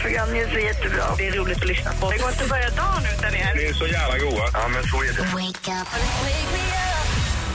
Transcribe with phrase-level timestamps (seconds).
[0.00, 1.04] program, ni är så jättebra.
[1.18, 2.10] Det är roligt att lyssna på.
[2.10, 3.54] Det går inte att börja dagen utan er.
[3.56, 4.46] Ni är så jävla goa.
[4.52, 5.22] Ja, men så är det.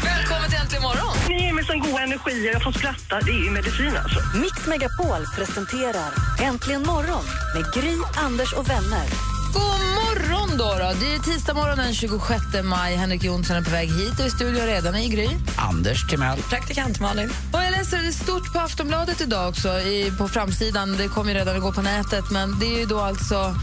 [0.03, 1.15] Välkommen till Äntligen morgon!
[1.29, 3.15] Ni ger mig sån god energi och jag får skratta.
[3.25, 4.19] Det är ju medicin alltså.
[4.43, 9.07] Mix Megapol presenterar Äntligen morgon med Gry, Anders och vänner.
[9.53, 9.84] God
[10.57, 10.99] morgon då, då!
[10.99, 12.95] Det är tisdag morgon den 26 maj.
[12.95, 15.27] Henrik Jonsson är på väg hit och i studion redan i Gry.
[15.55, 16.37] Anders Timell.
[16.37, 17.29] Praktikant Malin.
[17.53, 20.97] Och jag läser det är stort på Aftonbladet idag också, i, på framsidan.
[20.97, 23.55] Det kommer ju redan igår på nätet, men det är ju då alltså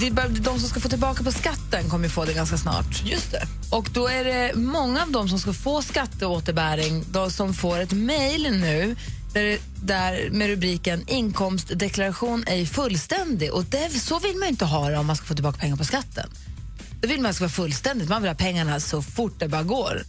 [0.00, 3.02] det är bara de som ska få tillbaka på skatten kommer få det ganska snart.
[3.04, 3.42] Just det.
[3.70, 7.92] Och då är det många av dem som ska få skatteåterbäring de som får ett
[7.92, 8.96] mejl nu
[9.32, 13.52] där, där med rubriken inkomstdeklaration ej fullständig.
[13.52, 15.76] Och det, så vill man ju inte ha det om man ska få tillbaka pengar
[15.76, 16.30] på skatten.
[17.00, 18.08] Då vill man ska vara fullständigt.
[18.08, 20.02] Man vill ha pengarna så fort det bara går.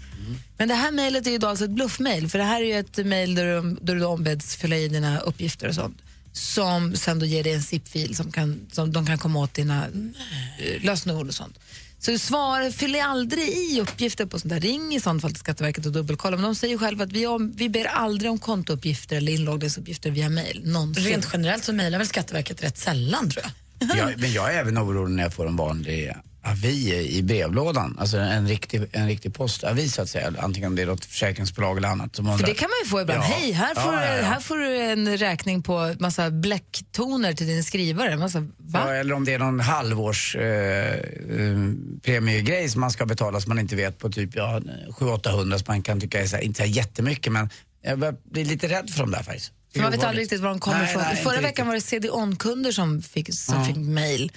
[0.57, 2.29] Men det här mejlet är ju då alltså ett bluffmejl.
[2.29, 5.19] För det här är ju ett mejl där, du- där du ombeds fylla i dina
[5.19, 5.97] uppgifter och sånt.
[6.33, 9.85] Som sen då ger dig en zip-fil som, kan, som de kan komma åt dina
[9.85, 11.59] eh, lösenord och sånt.
[12.05, 14.59] Så svar, fyll aldrig i uppgifter på sånt där.
[14.59, 16.37] Ring i sånt fall till Skatteverket och dubbelkolla.
[16.37, 20.29] Men de säger själva att vi, om, vi ber aldrig om kontouppgifter eller inloggningsuppgifter via
[20.29, 20.75] mejl.
[20.95, 23.97] Rent generellt så mejlar väl Skatteverket rätt sällan tror jag.
[23.97, 27.97] Jag, men jag är även orolig när jag får en vanlig avi i brevlådan.
[27.99, 30.33] Alltså en riktig, en riktig postavi så att säga.
[30.39, 32.15] Antingen om det är något försäkringsbolag eller annat.
[32.15, 33.19] Som För det kan man ju få ibland.
[33.19, 33.23] Ja.
[33.23, 34.23] Hej, här får, Ja, Du, ja.
[34.23, 38.17] här får du en räkning på massa bläcktoner till din skrivare.
[38.17, 38.95] Massa, va?
[38.95, 41.57] eller om det är någon halvårs eh, eh,
[42.03, 44.59] premiegrej som man ska betala som man inte vet på typ ja,
[44.99, 47.49] 700-800 som man kan tycka är så här, inte så här jättemycket men
[47.83, 49.51] jag börjar bli lite rädd för dem där faktiskt.
[49.75, 51.01] Man vet aldrig riktigt var de kommer Nej, ifrån.
[51.13, 53.65] nej, Förra veckan var det CD-ON-kunder som fick, som Ja.
[53.65, 54.31] fick mejl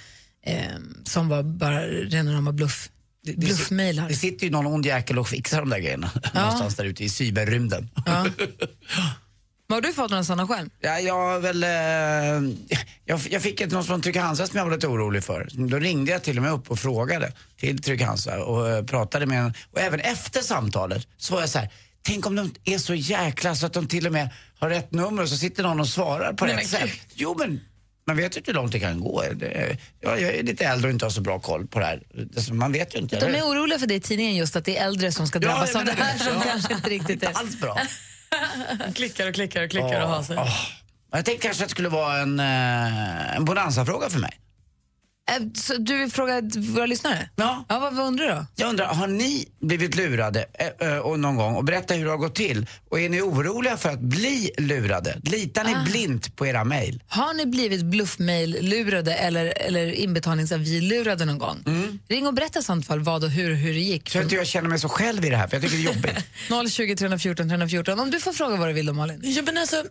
[0.47, 2.89] eh, som var bara rena rama bluff,
[3.23, 3.33] Det-
[4.07, 7.09] det- sitter ju någon ond jäkel och fixar de där grejerna någonstans där ute i
[7.09, 7.89] cyberrymden.
[8.05, 8.25] Ja.
[9.69, 10.69] Har du fått några sådana själv?
[10.81, 11.63] Ja, jag väl...
[11.63, 11.69] Eh,
[13.05, 15.47] jag, jag fick ett något från Trygg Hansa som jag var lite orolig för.
[15.53, 19.25] Då ringde jag till och med upp och frågade till Trygg Hansa och eh, pratade
[19.25, 19.53] med en.
[19.71, 21.69] Och även efter samtalet så var jag så här,
[22.01, 24.29] tänk om de är så jäkla så att de till och med
[24.59, 26.89] har rätt nummer och så sitter någon och svarar på Nej, rätt sätt.
[27.15, 27.59] Jo men
[28.07, 29.23] man vet ju inte hur långt det kan gå.
[29.35, 32.01] Det, jag, jag är lite äldre och inte har så bra koll på det här.
[32.31, 33.19] Det- Man vet ju inte.
[33.19, 35.47] De är oroliga för det i tidningen just att det är äldre som ska Ja,
[35.47, 36.23] drabbas jag av det här det.
[36.23, 36.41] som Ja.
[36.51, 37.33] kanske inte riktigt inte är...
[37.33, 37.77] alls bra.
[38.95, 40.37] Klickar och klickar och klickar och har sig.
[40.37, 40.55] Åh.
[41.11, 44.31] Jag tänkte kanske att det skulle vara en, eh, en bonanza-fråga för mig.
[45.29, 47.29] Eh, Så du frågade våra lyssnare?
[47.35, 47.65] Ja.
[47.69, 48.45] ja vad, vad undrar du då?
[48.55, 50.45] Jag undrar, har ni blivit lurade
[50.81, 52.65] eh, och någon gång och berätta hur det har gått till?
[52.89, 55.21] Och är ni oroliga för att bli lurade?
[55.23, 55.83] Litar Ah.
[55.83, 57.03] ni blint på era mejl?
[57.07, 61.57] Har ni blivit bluffmail-lurade eller, eller inbetalningsavi-lurade någon gång?
[62.09, 64.09] Ring och berätta i sånt fall vad och hur, hur det gick.
[64.09, 65.93] Så att jag känner mig så själv i det här, för jag tycker det är
[65.93, 66.73] jobbigt.
[66.73, 67.99] 020 314 314.
[67.99, 69.19] Om du får fråga vad du vill då Malin.
[69.23, 69.83] Ja, men alltså,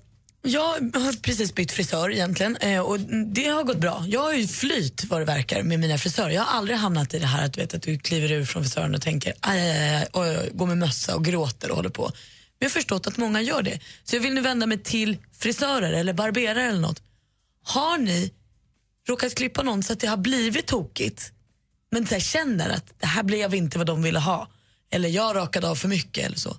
[0.42, 0.62] jag
[0.94, 3.00] har precis bytt frisör egentligen eh, och
[3.34, 4.04] det har gått bra.
[4.08, 6.30] Jag har ju flyt vad det verkar med mina frisörer.
[6.30, 8.62] Jag har aldrig hamnat i det här att du, vet, att du kliver ur från
[8.62, 12.02] frisören och tänker aj, aj, aj, och går med mössa och gråter och håller på.
[12.02, 12.12] Men
[12.58, 13.80] jag har förstått att många gör det.
[14.04, 17.02] Så jag vill nu vända mig till frisörer eller barberare eller något.
[17.62, 18.32] Har ni
[19.08, 21.32] råkat klippa någon så att det har blivit tokigt
[21.90, 24.48] men så här, känner att det här blev inte vad de ville ha
[24.90, 26.56] eller jag rakade av för mycket eller så.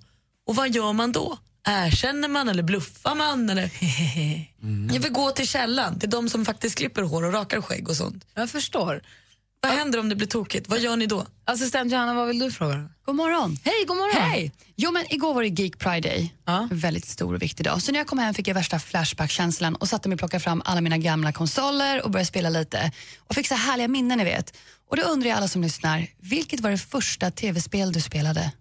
[0.47, 1.37] Och vad gör man då?
[1.69, 3.49] Erkänner man eller bluffar man?
[3.49, 3.69] Eller?
[4.93, 7.95] Jag vill gå till källan, till de som faktiskt klipper hår och rakar skägg och
[7.95, 8.25] sånt.
[8.33, 9.01] Jag förstår.
[9.61, 10.69] Vad händer om det blir tokigt?
[10.69, 11.25] Vad gör ni då?
[11.45, 12.89] Assistent Johanna, vad vill du fråga?
[13.05, 13.57] God morgon.
[13.63, 14.21] Hej, god morgon.
[14.21, 14.51] Hej!
[14.75, 16.33] Jo, men igår var det Geek Pride Day.
[16.45, 16.67] Ja.
[16.71, 17.81] Väldigt stor och viktig dag.
[17.81, 20.61] Så när jag kom hem fick jag värsta Flashback-känslan och satte mig och plockade fram
[20.65, 22.91] alla mina gamla konsoler och började spela lite.
[23.19, 24.57] Och fick så här härliga minnen, ni vet.
[24.89, 28.51] Och då undrar jag alla som lyssnar, vilket var det första tv-spel du spelade?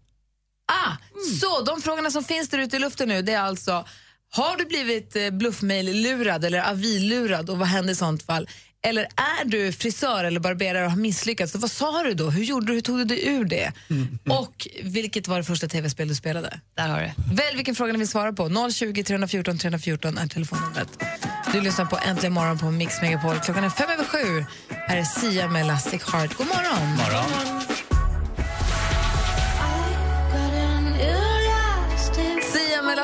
[0.66, 0.92] Ah,
[1.40, 3.84] Så de frågorna som finns där ute i luften nu det är alltså
[4.32, 8.48] har du blivit eh, bluffmail-lurad eller avilurad och vad händer i sånt fall?
[8.86, 11.52] Eller är du frisör eller barberare och har misslyckats?
[11.52, 12.30] Så vad sa du då?
[12.30, 12.72] Hur gjorde du?
[12.72, 13.72] Hur tog du dig ur det?
[14.30, 16.60] Och vilket var det första tv-spel du spelade?
[16.76, 18.70] Där har du Välj vilken fråga ni vill svara på.
[18.72, 20.88] 020 314 314 är telefonnumret.
[21.52, 23.38] Du lyssnar på Äntligen morgon på Mix Megapol.
[23.40, 24.44] Klockan är fem över sju.
[24.68, 26.34] Här är Sia med Elastic Heart.
[26.34, 26.88] God morgon!
[26.96, 27.26] Morgon.
[27.26, 27.65] Sia med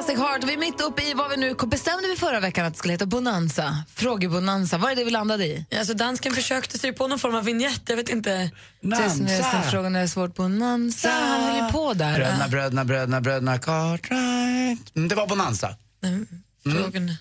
[0.02, 0.44] Plastic Heart.
[0.44, 2.94] Vi är mitt uppe i vad vi nu bestämde vi förra veckan att det skulle
[2.94, 3.84] heta Bonanza.
[3.94, 4.78] Frågebonanza.
[4.78, 5.66] Vad är det vi landade i?
[5.78, 8.50] Alltså, dansken försökte sig på någon form av vignett, jag vet inte.
[8.81, 9.62] Nansa.
[9.70, 10.34] Frågan är svårt.
[10.34, 11.10] Bonanza.
[11.10, 12.14] Han höll ju på där.
[12.14, 14.96] Bröderna, bröderna, bröderna, bröderna Cartwright.
[14.96, 15.76] Mm, det var Bonanza.
[16.05, 16.26] Mm.
[16.64, 17.16] Frågan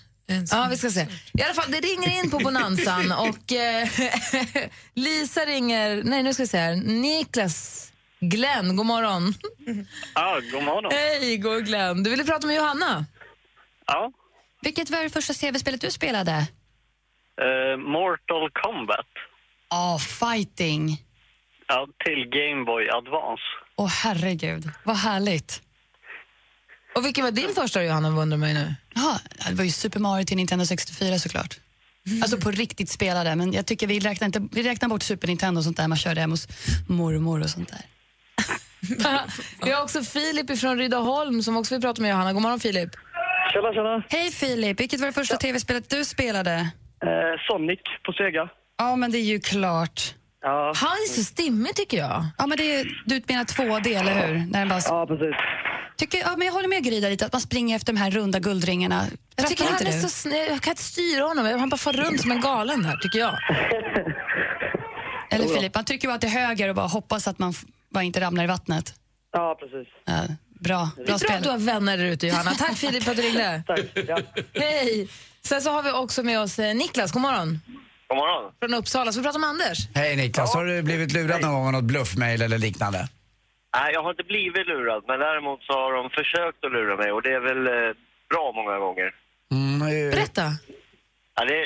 [0.50, 1.06] Ja, vi ska se.
[1.32, 3.88] I alla fall, det ringer in på Bonanzan och eh,
[4.94, 6.02] Lisa ringer...
[6.04, 6.76] Nej, nu ska vi se här.
[6.76, 7.91] Niklas
[8.22, 9.34] Glenn, god morgon.
[10.14, 10.92] Ja, god morgon.
[10.92, 12.02] Hej, god Glenn.
[12.02, 13.06] Du ville prata med Johanna.
[13.86, 14.12] Ja.
[14.62, 16.32] Vilket var det första tv-spelet du spelade?
[16.32, 19.06] Eh, Mortal Kombat.
[19.70, 21.04] Ja, fighting.
[21.68, 23.42] Ja, till Game Boy Advance.
[23.76, 25.62] Åh herregud, vad härligt.
[26.96, 28.74] Och vilken var din första Johanna, undrar mig nu?
[28.94, 31.60] Ja, det var ju Super Mario till Nintendo 64 såklart.
[32.22, 35.58] Alltså på riktigt spelade, men jag tycker vi räknar, inte, vi räknar bort Super Nintendo
[35.58, 36.48] och sånt där man körde hemma hos
[36.88, 37.80] mormor och sånt där.
[39.64, 42.32] Vi har också Filip från Rydaholm som också vill prata med Johanna.
[42.32, 42.90] God morgon Filip.
[43.52, 44.02] Tjena, tjena.
[44.08, 46.52] Hej Filip, vilket var det första tv-spelet du spelade?
[46.52, 48.48] Eh, Sonic på Sega.
[48.78, 50.14] Ja, men det är ju klart.
[50.42, 52.24] Ja, Han är så stimmig tycker jag.
[52.38, 54.34] Ja, men det är, du menar 2D, eller hur?
[54.46, 55.36] När den bara, ja precis.
[55.96, 58.10] tycker, ja, men jag håller med Gry där lite, att man springer efter de här
[58.10, 59.04] runda guldringarna.
[59.36, 60.00] Jag tycker han är du?
[60.00, 60.46] så snäll.
[60.48, 61.58] Jag kan inte styra honom.
[61.60, 63.34] Han bara far runt som en galen här, tycker jag.
[65.30, 67.54] Eller Filip, man trycker bara till höger och bara hoppas att man
[67.92, 68.94] bara inte ramlar i vattnet.
[69.32, 69.88] Ja, precis.
[70.04, 70.22] Ja,
[70.60, 72.50] bra, Det är bra att du har vänner där ute, Johanna.
[72.50, 73.62] Tack Filip för att du ringde.
[73.66, 73.80] Tack.
[74.08, 74.18] Ja.
[74.54, 75.08] Hej!
[75.42, 77.60] Sen så har vi också med oss eh, Niklas, god morgon.
[78.08, 78.52] God morgon.
[78.60, 79.12] Från Uppsala.
[79.12, 79.78] Så vi pratar med Anders.
[79.94, 83.08] Hej Niklas, har du blivit lurad någon gång av något bluffmail eller liknande?
[83.76, 87.12] Nej, jag har inte blivit lurad, men däremot så har de försökt att lura mig
[87.12, 87.94] och det är väl eh,
[88.30, 89.08] bra många gånger.
[89.52, 90.46] Mm, eh, Berätta.
[91.36, 91.58] Ja, det,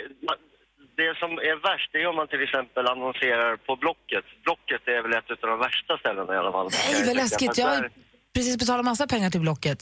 [0.97, 4.25] det som är värst är om man till exempel annonserar på Blocket.
[4.45, 6.69] Blocket är väl ett av de värsta ställena i alla fall.
[6.73, 7.59] Nej, vad läskigt.
[7.59, 7.91] Jag har
[8.35, 9.79] precis betalat massa pengar till Blocket.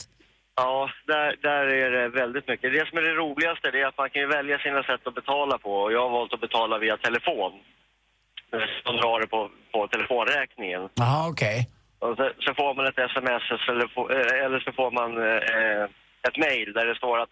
[0.55, 2.73] Ja, där, där är det väldigt mycket.
[2.73, 5.71] Det som är det roligaste är att man kan välja sina sätt att betala på.
[5.83, 7.51] Och jag har valt att betala via telefon.
[8.83, 10.89] De drar det på, på telefonräkningen.
[10.93, 11.69] Jaha, okej.
[11.99, 15.83] Och så, så får man ett sms eller, få- eh, eller så får man eh,
[16.27, 17.29] ett mejl där det står att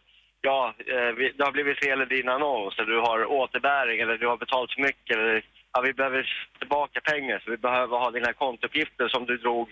[0.49, 4.27] ja, eh, det har blivit fel i din annons, eller du har återbäring eller du
[4.31, 5.35] har betalat för mycket eller
[5.73, 6.21] ja, vi behöver
[6.59, 9.65] tillbaka pengar så vi behöver ha dina kontouppgifter som du drog,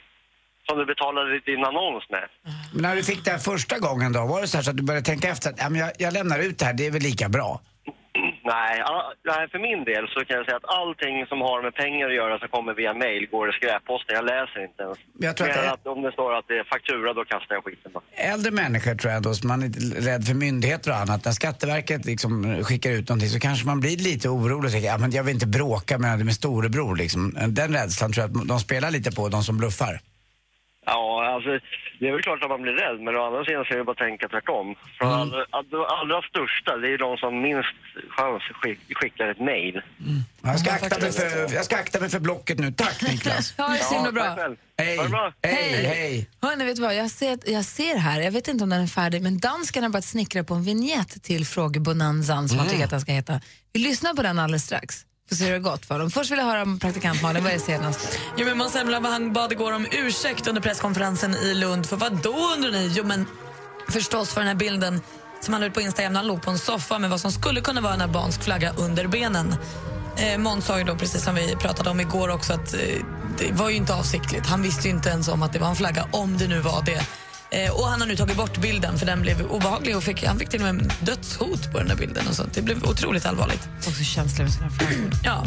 [0.68, 2.28] som du betalade din annons med.
[2.74, 4.78] Men när du fick det här första gången då, var det så, här så att
[4.78, 6.92] du började tänka efter att ja, men jag, jag lämnar ut det här, det är
[6.92, 7.62] väl lika bra?
[8.44, 8.76] Nej,
[9.32, 12.16] nej, för min del så kan jag säga att allting som har med pengar att
[12.22, 14.16] göra som kommer via mail går i skräpposten.
[14.20, 14.98] Jag läser inte ens.
[15.28, 17.56] Jag tror att det är- att om det står att det är faktura, då kastar
[17.56, 18.04] jag skiten bara.
[18.34, 19.70] Äldre människor tror jag då, som man är
[20.10, 21.26] rädd för myndigheter och annat.
[21.26, 24.98] När Skatteverket liksom skickar ut någonting så kanske man blir lite orolig och tänker ja,
[24.98, 26.96] men jag vill inte bråka med, med storebror.
[26.96, 27.22] Liksom.
[27.48, 30.00] Den rädslan tror jag att de spelar lite på, de som bluffar.
[30.94, 31.52] Ja, alltså
[32.00, 33.84] det är väl klart att man blir rädd, men å andra sidan så är det
[33.84, 34.76] bara att tänka tvärtom.
[34.98, 35.20] För Mm.
[35.58, 37.76] allra, allra största, det är de som minst
[38.18, 39.82] chans skick, skickar ett mejl.
[40.44, 42.72] Jag ska, akta mig för, jag ska akta mig för blocket nu.
[42.72, 43.54] Tack Niklas.
[43.58, 44.38] Ja, det är så himla bra.
[44.78, 45.34] Hej, Ha bra.
[45.44, 46.30] hej, hej.
[46.42, 46.96] Hörni, vet du vad?
[46.96, 49.92] Jag ser, jag ser här, jag vet inte om den är färdig, men danskarna har
[49.92, 53.42] börjat snickra på en vignett till frågebonanzan som man tycker att den ska heta.
[53.74, 55.06] Vi lyssnar på den alldeles strax.
[55.30, 56.12] Får se hur det har gått för dem.
[56.12, 58.18] Först vill jag höra om praktikant Malin, vad är det senaste?
[58.38, 61.86] Jo, men Måns Zelmerlöw han bad igår om ursäkt under presskonferensen i Lund.
[61.86, 62.92] För vad då undrar ni?
[62.96, 63.26] Jo, men
[63.90, 65.02] förstås för den här bilden
[65.42, 67.32] som han la ut på Instagram när han låg på en soffa med vad som
[67.32, 69.56] skulle kunna vara en albansk flagga under benen.
[70.18, 72.80] Eh, Måns sa ju då, precis som vi pratade om igår också, att eh,
[73.38, 74.46] det var ju inte avsiktligt.
[74.48, 76.84] Han visste ju inte ens om att det var en flagga, om det nu var
[76.86, 77.08] det.
[77.52, 80.40] Eh, och han har nu tagit bort bilden för den blev obehaglig och fick, han
[80.40, 82.28] fick till och med dödshot på den där bilden.
[82.28, 82.54] Och sånt.
[82.54, 83.70] Det blev otroligt allvarligt.
[83.88, 85.12] Också känsliga med sina flaggor.
[85.24, 85.44] Ja.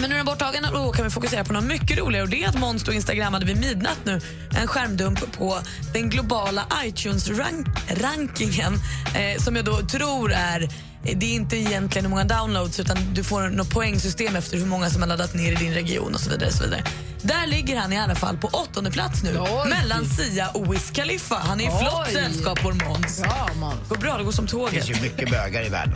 [0.00, 2.30] Men nu är den borttagen och då kan vi fokusera på något mycket roligare och
[2.30, 4.20] det är att Måns instagrammade vid midnatt nu
[4.56, 5.58] en skärmdump på
[5.92, 8.74] den globala iTunes-rankingen
[9.14, 10.68] eh, som jag då tror är
[11.02, 14.90] det är inte egentligen hur många downloads utan du får något poängsystem efter hur många
[14.90, 16.48] som har laddat ner i din region och så vidare.
[16.48, 16.82] Och så vidare.
[17.22, 19.68] Där ligger han i alla fall på åttonde plats nu Oj.
[19.70, 21.34] mellan Sia och Wiz Khalifa.
[21.34, 23.22] Han är i flott sällskap vår Måns.
[23.60, 23.88] Måns.
[23.88, 24.72] Går bra, det går som Det tåget.
[24.86, 25.94] finns ju mycket bögar i världen.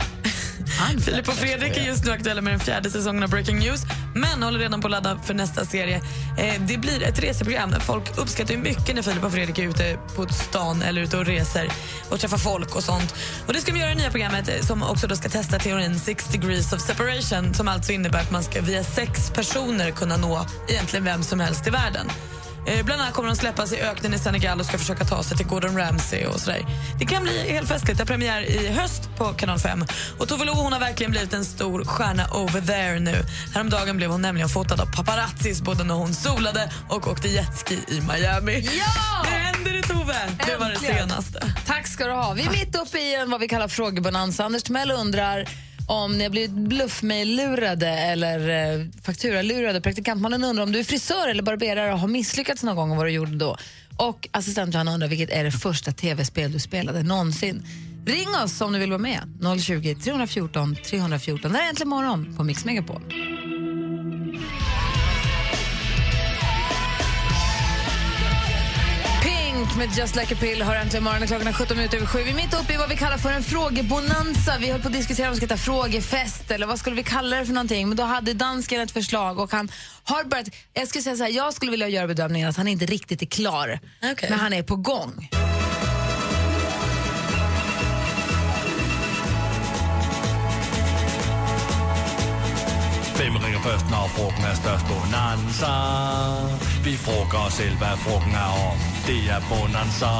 [1.05, 3.81] Filip och Fredrik är just nu aktuella med den fjärde säsongen av Breaking News
[4.15, 6.01] men håller redan på att ladda för nästa serie.
[6.37, 7.73] Eh, det blir ett reseprogram.
[7.79, 11.69] Folk uppskattar mycket när Filip och Fredrik är ute på stan eller ute och reser
[12.09, 13.15] och träffar folk och sånt.
[13.47, 15.59] Och Det ska de göra i det nya programmet eh, som också då ska testa
[15.59, 20.17] teorin Six degrees of separation som alltså innebär att man ska via sex personer kunna
[20.17, 22.09] nå egentligen vem som helst i världen.
[22.65, 25.37] Eh, bland annat kommer de släppas i öknen i Senegal och ska försöka ta sig
[25.37, 26.65] till Gordon Ramsay och sådär.
[26.99, 27.99] Det kan bli helt festligt.
[27.99, 29.85] Det premiär i höst på Kanal 5.
[30.19, 33.25] Och Tove Lo hon har verkligen blivit en stor stjärna over there nu.
[33.53, 38.01] Häromdagen blev hon nämligen fotad av paparazzis både när hon solade och åkte jetski i
[38.01, 38.69] Miami.
[38.77, 39.23] Ja!
[39.23, 40.15] Nu händer det Tove!
[40.45, 41.53] Det var det senaste.
[41.65, 42.33] Tack ska du ha.
[42.33, 44.45] Vi är mitt uppe i en, vad vi kallar frågebonanza.
[44.45, 45.47] Anders Timell undrar
[45.87, 49.81] om ni har blivit bluffmail-lurade eller eh, fakturalurade.
[49.81, 53.05] Praktikantmannen undrar om du är frisör eller barberare och har misslyckats någon gång och vad
[53.05, 53.57] du gjorde då.
[53.97, 57.67] Och assistent Johanna undrar vilket är det första tv-spel du spelade någonsin.
[58.05, 59.21] Ring oss om du vill vara med.
[59.61, 61.51] 020 314 314.
[61.51, 63.01] Det här är Äntligen morgon på Mix Megapol.
[69.77, 71.27] Med Just Like a Pill har äntligen morgonen.
[71.27, 72.23] Klockan är 17 minuter över sju.
[72.23, 74.57] Vi är mitt uppe i vad vi kallar för en frågebonanza.
[74.59, 77.37] Vi höll på att diskutera om vi ska heta frågefest eller vad skulle vi kalla
[77.37, 77.87] det för någonting.
[77.87, 79.71] Men då hade dansken ett förslag och han
[80.03, 80.47] har börjat...
[80.73, 83.25] Jag skulle säga så här, jag skulle vilja göra bedömningen att han inte riktigt är
[83.25, 83.79] klar.
[84.11, 84.29] Okej.
[84.29, 85.29] Men han är på gång.
[93.23, 94.85] Hvem ringer først, når frugten er størst?
[94.89, 95.73] Bonanza.
[96.83, 98.81] Vi frågar oss selv, hvad frugten er om.
[99.07, 100.11] Det er Bonanza.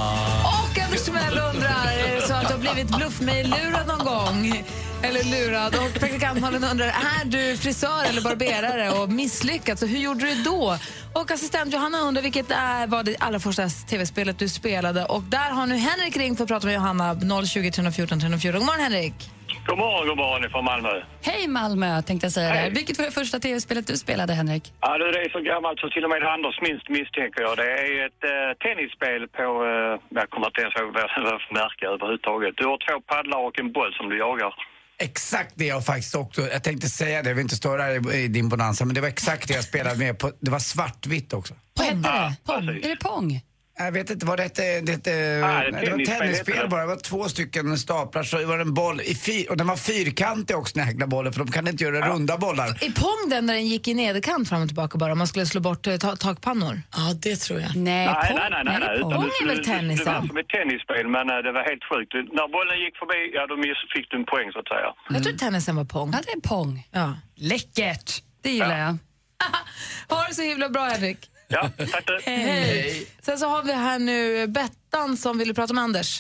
[0.51, 4.63] Och Anders Timell undrar, så att du har blivit bluffmejl-lurad någon gång?
[5.01, 5.75] Eller lurad.
[5.75, 9.81] Och praktikantmannen undrar, är du frisör eller barberare och misslyckats?
[9.81, 10.77] Och hur gjorde du då?
[11.13, 15.05] Och assistent Johanna undrar vilket är, var det allra första tv-spelet du spelade.
[15.05, 17.15] Och där har nu Henrik ringt för att prata med Johanna.
[17.45, 18.59] 020 314 314.
[18.59, 19.29] God morgon Henrik.
[19.67, 20.93] God morgon, god morgon från Malmö.
[21.21, 22.69] Hej Malmö, tänkte jag säga Hej.
[22.69, 22.75] där.
[22.79, 24.73] Vilket var det första tv-spelet du spelade, Henrik?
[24.81, 27.57] Ja, det är så gammalt så till och med Anders minst misstänker jag.
[27.57, 31.39] Det är ett eh, tennisspel på, eh, jag kommer inte ens ihåg vad det var
[31.45, 32.53] för märke överhuvudtaget.
[32.59, 34.53] Du har två paddlar och en boll som du jagar.
[34.97, 37.85] Exakt det jag faktiskt också, jag tänkte säga det, jag vill inte störa
[38.23, 41.33] i din bonanza, men det var exakt det jag spelade med på, det var svartvitt
[41.33, 41.53] också.
[41.73, 42.35] Vad hette det?
[42.45, 42.69] Pong.
[42.69, 43.41] Är det Pong?
[43.85, 46.55] Jag vet inte vad det hette, det, hette, det är det var tennisspel heter tennisspel
[46.61, 46.67] det.
[46.67, 49.67] bara, det var två stycken staplar så var det en boll i fyr, och den
[49.67, 52.67] var fyrkantig också den här bollen för de kan inte göra runda bollar.
[52.67, 55.11] Är Pong den där den gick i nederkant fram och tillbaka bara?
[55.11, 56.81] Om man skulle slå bort eh, ta- takpannor?
[56.95, 57.75] Ja, det tror jag.
[57.75, 58.37] Nej, Nej, Pong.
[58.39, 58.63] nej, nej.
[58.65, 59.01] nej, nej.
[59.01, 60.27] Pong är väl du- Det var tennisen?
[60.27, 62.13] som ett tennisspel, men eh, det var helt sjukt.
[62.37, 63.55] När bollen gick förbi, ja då
[63.95, 64.89] fick du en poäng så att säga.
[65.09, 66.09] Jag tror tennisen var Pong.
[66.13, 66.87] Ja, det är Pong.
[66.91, 67.15] Ja.
[67.35, 68.09] Läckert!
[68.43, 68.97] Det gillar jag.
[70.09, 71.17] Ha det så himla bra, Henrik.
[71.53, 72.17] Ja, tack du.
[72.25, 73.07] Hej.
[73.21, 76.11] Sen så har vi här nu Bettan som vill prata med Anders.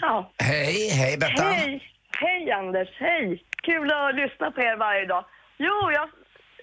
[0.00, 0.30] Ja.
[0.38, 1.52] Hej, hej Bettan.
[1.52, 1.82] Hej!
[2.20, 3.42] Hej Anders, hej!
[3.62, 5.24] Kul att lyssna på er varje dag.
[5.58, 6.08] Jo, jag,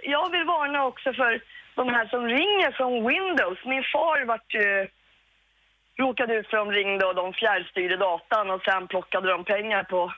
[0.04, 1.32] jag vill varna också för
[1.75, 3.60] de här som ringer från Windows.
[3.66, 4.88] Min far vart ju,
[6.04, 10.14] råkade ut för de ringde och de fjärrstyrde datan och sen plockade de pengar på,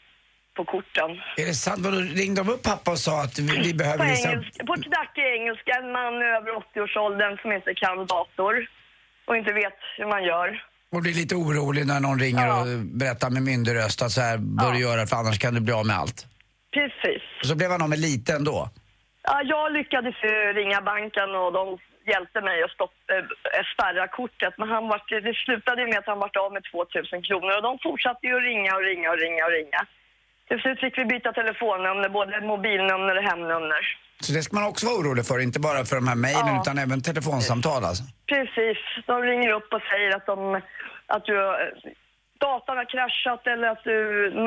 [0.59, 1.09] på korten.
[1.41, 1.79] Är det sant?
[1.85, 4.29] Vadå, ringde de upp pappa och sa att vi, vi På, behöver visa...
[4.31, 8.53] engelska, på knackig engelska, en man över 80-årsåldern som inte kan dator
[9.27, 10.47] och inte vet hur man gör.
[10.93, 12.61] Och blir lite orolig när någon ringer Ja.
[12.61, 12.67] och
[13.01, 15.73] berättar med myndig röst att så här bör du göra för annars kan du bli
[15.73, 16.19] av med allt.
[16.77, 17.23] Precis.
[17.41, 18.69] Och så blev han av med lite ändå.
[19.29, 20.15] Ja, jag lyckades
[20.59, 21.65] ringa banken och de
[22.13, 24.53] hjälpte mig att stopp, äh, spärra kortet.
[24.59, 27.63] Men han vart, det slutade ju med att han vart av med 2000 kronor och
[27.69, 29.81] de fortsatte ju att ringa och ringa och ringa och ringa.
[30.47, 33.81] Till slut fick vi byta telefonnummer, både mobilnummer och hemnummer.
[34.21, 36.61] Så det ska man också vara orolig för, inte bara för de här mejlen Ja.
[36.61, 38.03] utan även telefonsamtal alltså.
[38.33, 38.77] Precis.
[39.05, 40.55] De ringer upp och säger att, de,
[41.07, 41.35] att du,
[42.41, 43.97] datorn har kraschat eller att du,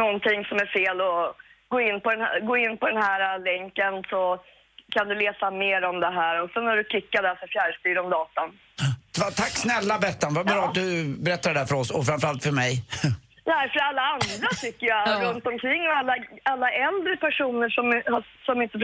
[0.02, 1.24] någonting som är fel och
[1.68, 4.38] gå in på den här, gå in på den här länken så
[4.94, 6.42] kan du läsa mer om det här.
[6.42, 8.48] Och sen när du klickar där så fjärrstyr de datan.
[9.18, 10.68] Ta- Tack snälla Bettan, vad bra Ja.
[10.68, 12.72] att du berättar det där för oss och framförallt för mig.
[13.50, 15.14] Det här för alla andra tycker jag Ja.
[15.28, 16.14] runt omkring och alla,
[16.52, 17.84] alla äldre personer som,
[18.46, 18.78] som inte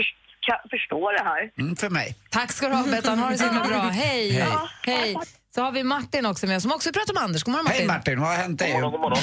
[0.74, 1.42] förstår det här.
[1.62, 2.08] Mm, för mig.
[2.30, 3.18] Tack ska du ha, Bettan.
[3.18, 3.78] Ha det så himla bra.
[4.04, 4.30] Hej.
[4.30, 4.52] Hej.
[4.86, 5.14] Hej.
[5.54, 7.42] Så har vi Martin också med oss som också pratar med Anders.
[7.44, 7.78] God morgon, Martin.
[7.80, 8.72] Hej Martin, vad har hänt dig?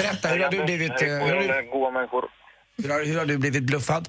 [0.01, 2.23] Berätta, hur har du blivit, Hej hur har goa människor.
[2.81, 4.03] hur har, hur har du blivit bluffad?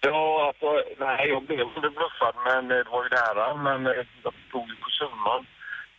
[0.00, 0.68] Ja, alltså,
[1.06, 3.44] nej, jag blev inte bluffad, men det var ju nära.
[3.66, 3.92] Men eh,
[4.24, 5.40] jag tog ju på summan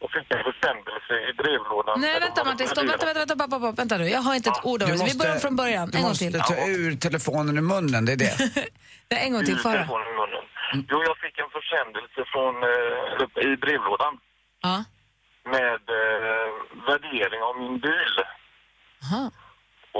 [0.03, 1.95] och fick en försändelse i brevlådan.
[2.01, 2.67] Nej, vänta Martin.
[2.67, 2.83] Stopp.
[2.89, 3.71] Vänta, vänta, vänta, pappa, pappa.
[3.81, 4.05] vänta nu.
[4.17, 5.05] Jag har inte ett ord av det.
[5.11, 5.85] Vi börjar från början.
[5.89, 6.41] du En gång måste till.
[6.41, 8.33] ta ur telefonen ur munnen, det är det.
[9.11, 9.53] Nej, en gång till.
[9.59, 9.73] Ur Föra.
[9.73, 10.43] telefonen i munnen.
[10.91, 14.13] Jo, jag fick en försändelse från, eh, i brevlådan
[14.67, 14.75] Ja.
[15.55, 16.49] med eh,
[16.87, 18.15] värdering av min bil.
[19.03, 19.23] Aha.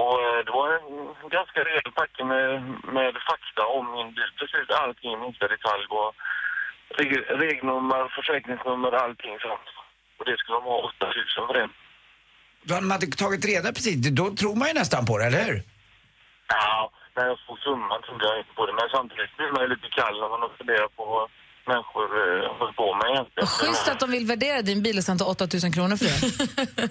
[0.01, 0.89] Och eh, det var en
[1.37, 2.47] ganska rejäl packe med,
[2.97, 4.29] med fakta om min bil.
[4.39, 5.85] Precis allting i minsta detalj.
[5.99, 6.11] Och
[6.99, 9.67] reg- regnummer, försäkringsnummer, allting sånt.
[10.23, 11.67] Och det skulle de ha 8000 för det.
[12.67, 15.43] Då hade man inte tagit reda precis, då tror man ju nästan på det, eller
[15.47, 15.57] hur?
[16.47, 18.73] Ja, när jag såg summan trodde jag inte på det.
[18.79, 21.05] Men samtidigt blir man ju lite kall när man funderar på
[21.71, 23.47] människor eh, håller på med egentligen.
[23.57, 26.19] Schysst att de vill värdera din bil och sen ta 8000 kronor för det.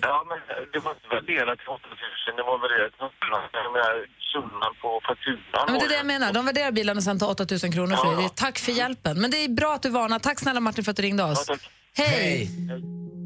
[0.08, 0.38] Ja, men
[0.72, 5.38] det var inte värderat till 8 000, det var värderat till summan på fakturan.
[5.52, 6.32] Ja, men det är det jag menar.
[6.32, 8.28] De värderar bilen och sen tar 8000 kronor för det.
[8.44, 9.20] Tack för hjälpen.
[9.20, 10.18] Men det är bra att du varnar.
[10.18, 11.50] Tack snälla Martin för att du ringde oss.
[11.96, 12.48] Hej!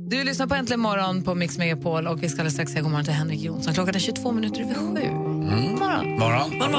[0.09, 2.91] Du lyssnar på Äntligen morgon på Mix Megapol och vi ska alldeles strax säga god
[2.91, 3.75] morgon till Henrik Jonsson.
[3.75, 4.81] Klockan är 22 minuter över sju.
[4.81, 6.19] God morgon.
[6.19, 6.63] Morgon.
[6.63, 6.73] On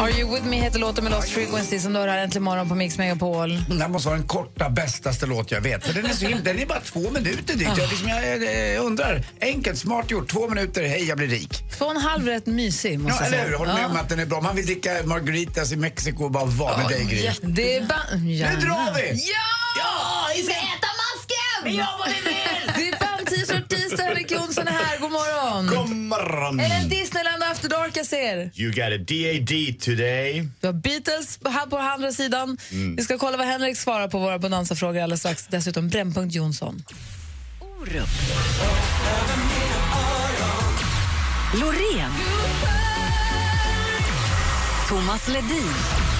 [0.00, 0.56] Are you with me?
[0.60, 3.64] Heter låten med Lost Frequency som du har här äntligen morgon på Mix Megapol.
[3.68, 5.86] Det här måste vara den korta, bästaste låt jag vet.
[5.86, 7.68] För den är så himla, den är bara två minuter dit.
[7.76, 8.42] Jag, liksom, jag,
[8.74, 11.64] jag undrar, enkelt, smart gjort, två minuter, hej jag blir rik.
[11.78, 13.50] Två och en halv rätt mysig måste Ja, jag eller säga.
[13.50, 13.56] hur?
[13.58, 13.88] Håller med Ja.
[13.88, 14.40] om att den är bra.
[14.40, 17.30] Man vill dricka margaritas i Mexiko och bara vara med dig, Gry.
[17.42, 19.10] Det är ba- Nu drar vi!
[19.14, 19.34] Ja!
[19.78, 21.64] Ja, vi ska äta masken!
[21.64, 22.90] Vi gör vad vi vill!
[22.90, 22.98] Det
[26.18, 26.56] morgon!
[26.56, 28.50] Det en Disneyland After Dark jag ser?
[28.54, 30.48] You got a DAD today.
[30.60, 32.58] Du har Beatles här på andra sidan.
[32.72, 32.96] Mm.
[32.96, 35.46] Vi ska kolla vad Henrik svarar på våra Bonanza-frågor alldeles strax.
[35.46, 36.82] Dessutom Brännpunkt Jonsson.
[37.60, 38.08] Orup.
[41.54, 42.12] Loreen.
[44.88, 46.13] Thomas Ledin.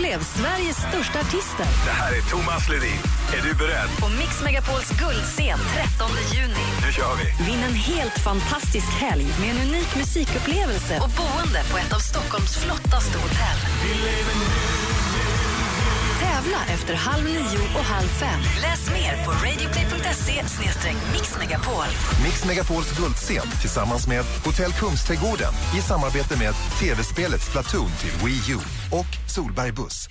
[0.00, 3.00] Upplev Sveriges största artister Det här är Thomas Ledin.
[3.36, 3.90] Är du beredd?
[4.00, 6.66] på Mix Megapols guldscen 13 juni.
[6.86, 7.44] Nu kör vi!
[7.44, 12.56] Vinn en helt fantastisk helg med en unik musikupplevelse och boende på ett av Stockholms
[12.56, 13.58] flottaste hotell.
[16.20, 18.40] Tävla efter halv nio och halv fem.
[18.62, 20.42] Läs mer på radioplay.se
[21.12, 21.84] mixmegapol.
[22.24, 28.58] Mix Megapols guldscen tillsammans med Hotell Kungsträdgården i samarbete med tv-spelet Splatoon till Wii U
[28.90, 30.08] och Solberg Buss.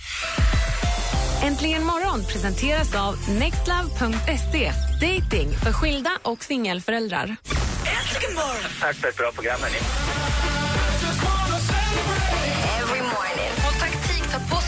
[1.44, 4.72] Äntligen morgon presenteras av nextlove.se.
[5.02, 7.24] Dating för skilda och singelföräldrar.
[7.24, 8.72] Äntligen morgon!
[8.80, 9.78] Tack för ett bra program, hörni.
[12.82, 13.59] Every morning.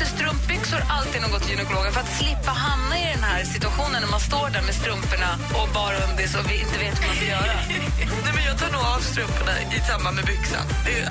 [0.01, 3.43] Sig strumpbyxor alltid när man går till gynekologen för att slippa hamna i den här
[3.55, 7.07] situationen när man står där med strumporna och bara undis och vi inte vet hur
[7.07, 7.55] man ska göra.
[8.25, 10.65] Nej, men jag tar nog av strumporna i samband med byxan.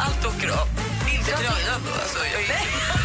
[0.04, 0.66] Allt åker av.
[1.16, 1.92] Inte tröjan då.
[2.02, 2.99] Alltså, jag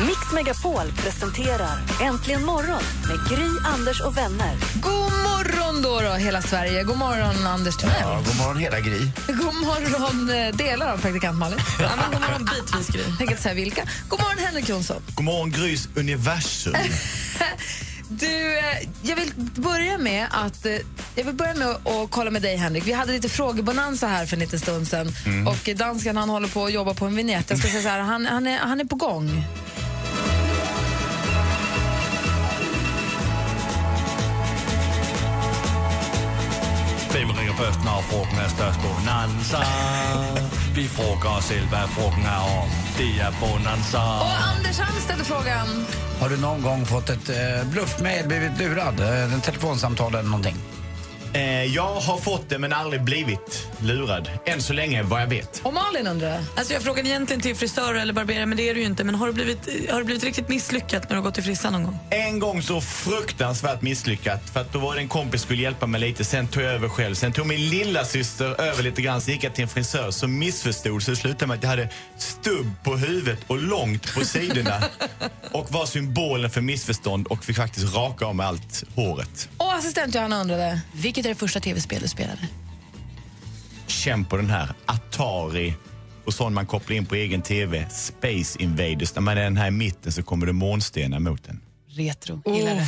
[0.00, 4.56] Mix Megapol presenterar Äntligen morgon med Gry, Anders och vänner.
[4.74, 6.82] God morgon då, då hela Sverige.
[6.82, 7.96] God morgon Anders Timell.
[8.00, 9.10] Ja, god morgon hela Gry.
[9.26, 11.58] God morgon eh, delar av praktikant Malin.
[11.80, 13.04] ja, men god morgon bitvis Gry.
[13.20, 13.82] Inte säga vilka.
[14.08, 15.02] God morgon Henrik Jonsson.
[15.14, 16.74] God morgon Grys universum.
[18.08, 18.64] Du, eh,
[19.02, 20.72] jag vill börja med att eh,
[21.14, 22.86] jag vill börja med att kolla med dig Henrik.
[22.86, 25.46] Vi hade lite frågebonanza här för en liten stund sedan Mm.
[25.48, 27.50] och dansken han håller på att jobba på en vignett.
[27.50, 29.44] Jag ska säga så här, han, han, är, han är på gång.
[37.16, 38.80] Hvem ringer først, når frugten er størst?
[38.84, 39.60] Bonanza.
[40.74, 42.68] Vi frågar oss selv, hvad frugten er om.
[42.98, 44.02] Det er Bonanza.
[44.26, 45.86] Och Anders han ställde frågan.
[46.20, 49.00] Har du någon gång fått ett eh, bluffmail, blivit lurad?
[49.00, 50.56] Eh, en telefonsamtal eller någonting?
[51.32, 54.30] Eh, jag har fått det men aldrig blivit lurad.
[54.46, 55.60] Än så länge vad jag vet.
[55.64, 56.40] Och Malin undrar?
[56.56, 59.04] Alltså jag frågade egentligen till frisör eller barberare, men det är du ju inte.
[59.04, 61.72] Men har du blivit, har du blivit riktigt misslyckat när du har gått till frissan
[61.72, 61.98] någon gång?
[62.10, 65.86] En gång så fruktansvärt misslyckat för att då var det en kompis som skulle hjälpa
[65.86, 66.24] mig lite.
[66.24, 67.14] Sen tog jag över själv.
[67.14, 69.20] Sen tog min lilla syster över lite grann.
[69.20, 71.88] Så gick jag till en frisör som missförstod så det slutade med att jag hade
[72.18, 74.82] stubb på huvudet och långt på sidorna.
[75.52, 79.48] och var symbolen för missförstånd och fick faktiskt raka av mig allt håret.
[79.56, 80.80] Och assistent Johanna undrade.
[81.16, 82.48] Vilket är det första tv-spel du spelade?
[83.86, 85.74] Känn på den här Atari
[86.26, 87.86] och sån man kopplar in på egen TV.
[87.90, 89.14] Space Invaders.
[89.14, 91.60] När man är den här i mitten så kommer det månstenar mot den.
[91.88, 92.42] Retro.
[92.46, 92.86] Gillar det.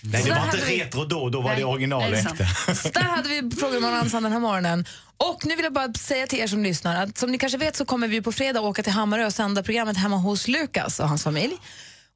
[0.00, 2.74] Nej, det var inte hade vi- retro då, då var Nej, det original nej, det.
[2.74, 4.84] Så där hade vi frågebonanzan den här morgonen.
[5.16, 7.76] Och nu vill jag bara säga till er som lyssnar att som ni kanske vet
[7.76, 11.08] så kommer vi på fredag åka till Hammarö och sända programmet hemma hos Lukas och
[11.08, 11.54] hans familj.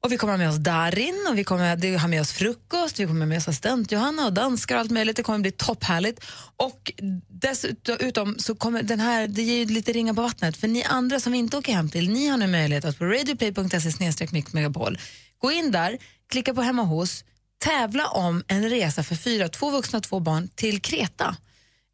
[0.03, 3.05] Och vi kommer ha med oss Darin och vi kommer ha med oss frukost, vi
[3.05, 5.15] kommer ha med oss assistent Johanna och danskar och allt möjligt.
[5.15, 6.25] Det kommer bli topphärligt.
[6.57, 6.91] Och
[7.27, 11.19] dessutom så kommer den här, det ger ju lite ringar på vattnet för ni andra
[11.19, 14.97] som vi inte åker hem till, ni har nu möjlighet att på radioplay.se megapol
[15.37, 15.97] gå in där,
[16.29, 17.23] klicka på hemma hos,
[17.63, 21.35] tävla om en resa för fyra, två vuxna och två barn till Kreta.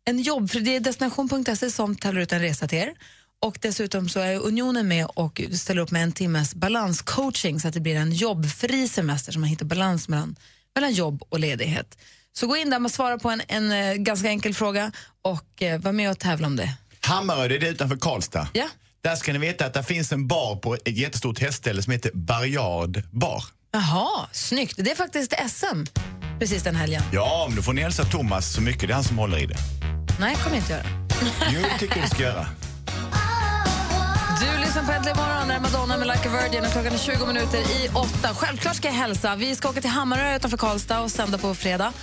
[0.05, 2.93] En jobb, för det är destination.se som tävlar ut en resa till er.
[3.41, 7.73] Och dessutom så är Unionen med och ställer upp med en timmes balanscoaching så att
[7.73, 10.35] det blir en jobbfri semester så man hittar balans mellan,
[10.75, 11.97] mellan jobb och ledighet.
[12.33, 15.79] Så gå in där och svara på en, en eh, ganska enkel fråga och eh,
[15.79, 16.73] var med och tävla om det.
[17.01, 18.47] Hammarö, det är det utanför Karlstad.
[18.53, 18.67] Ja.
[19.01, 22.11] Där ska ni veta att det finns en bar på ett jättestort hästställe som heter
[22.13, 23.43] Barriard bar.
[23.71, 24.75] Jaha, snyggt.
[24.77, 25.83] Det är faktiskt SM
[26.39, 27.01] precis den helgen.
[27.13, 28.81] Ja, men då får ni hälsa Thomas så mycket.
[28.81, 29.57] Det är han som håller i det.
[30.19, 30.83] Nej, kommer jag inte göra.
[31.53, 32.47] Jo, tycker du ska göra.
[34.39, 37.25] Du lyssnar på Äntligen morgon, där Madonna med Like a Virgin och klockan är 20
[37.25, 38.35] minuter i åtta.
[38.35, 39.35] Självklart ska jag hälsa.
[39.35, 41.93] Vi ska åka till Hammarö utanför Karlstad och sända på fredag.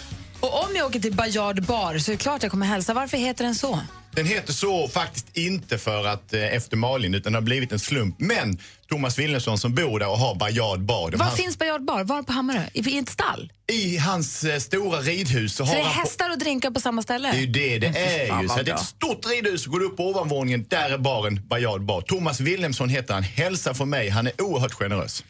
[0.40, 2.94] Och om jag åker till Bajard bar så är det klart jag kommer hälsa.
[2.94, 3.80] Varför heter den så?
[4.14, 7.78] Den heter så faktiskt inte för att eh, efter Malin, utan det har blivit en
[7.78, 8.14] slump.
[8.18, 11.10] Men Thomas Wilhelmsson som bor där och har Bajard bar.
[11.10, 12.04] det var hans- finns Bajard bar?
[12.04, 12.62] Var på Hammarö?
[12.72, 13.52] I, I ett stall?
[13.72, 15.94] I hans eh, stora ridhus så Så har det är han...
[15.94, 17.30] På, hästar och drinkar på samma ställe?
[17.32, 18.48] det är ju det det är ju.
[18.48, 21.82] Så det är ett stort ridhus, går du upp på ovanvåningen, där är baren Bajard
[21.82, 22.00] bar.
[22.00, 23.22] Thomas Wilhelmsson heter han.
[23.22, 25.24] Hälsa från mig, han är oerhört generös.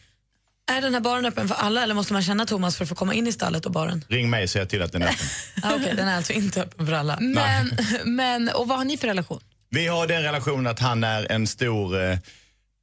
[0.71, 2.95] Är den här baren öppen för alla eller måste man känna Thomas för att få
[2.95, 4.05] komma in i stallet och baren?
[4.09, 5.25] Ring mig så jag till att den är öppen.
[5.63, 7.17] Ah, Okej, den är alltså inte öppen för alla.
[7.21, 7.71] Men,
[8.15, 9.41] men, och vad har ni för relation?
[9.69, 12.17] Vi har den relationen att han är en stor eh,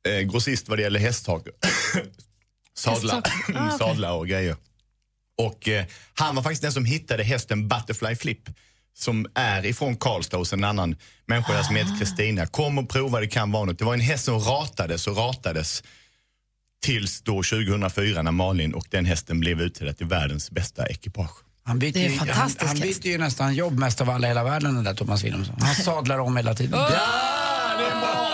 [0.08, 1.52] eh, grossist vad det gäller hästhaker.
[2.74, 3.54] Sadlar, Hästhaker?
[3.60, 3.78] Ah, okej.
[3.78, 4.56] sadlar och grejer.
[5.38, 8.40] Och eh, han var faktiskt den som hittade hästen Butterfly Flip
[8.98, 11.78] som är ifrån Karlstad hos en annan människa där som Ah.
[11.78, 12.46] heter Kristina.
[12.46, 13.78] Kom och prova, det kan vara något.
[13.78, 15.82] Det var en häst som ratades och ratades
[16.82, 21.36] tills då 2004 när Malin och den hästen blev utsedda till världens bästa ekipage.
[21.64, 24.30] Han byter, Det är ju, han, han byter ju nästan jobb mest av alla i
[24.30, 25.56] hela världen den där Thomas Wilhelmsson.
[25.60, 26.78] Han sadlar om hela tiden.
[26.78, 26.88] Ja,
[27.78, 28.28] det är bra!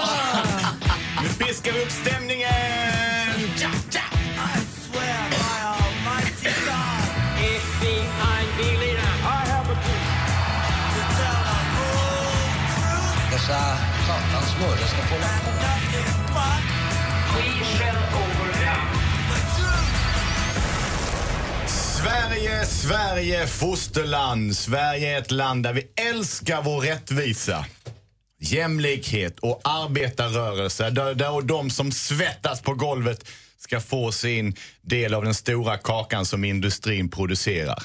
[1.23, 2.49] Nu piskar vi upp stämningen!
[3.61, 4.01] Ja, ja.
[13.33, 15.48] Dessa satans smörre ska få
[22.09, 24.57] Sverige, Sverige, fosterland.
[24.57, 27.67] Sverige är ett land där vi älskar vår rättvisa.
[28.41, 30.91] Jämlikhet och arbetarrörelse.
[30.91, 36.27] Där, där de som svettas på golvet ska få sin del av den stora kakan
[36.27, 37.83] som industrin producerar.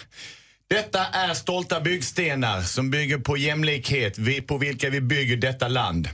[0.70, 6.10] Detta är stolta byggstenar som bygger på jämlikhet, på vilka vi bygger detta land.